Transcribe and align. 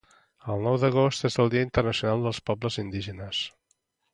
El 0.53 0.63
nou 0.67 0.77
d'agost 0.83 1.27
és 1.29 1.37
el 1.43 1.53
dia 1.55 1.63
internacional 1.67 2.25
dels 2.27 2.41
pobles 2.51 2.79
indígenes 2.85 3.47